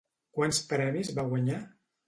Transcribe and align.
Quants 0.37 0.61
premis 0.71 1.13
va 1.21 1.29
guanyar? 1.35 1.63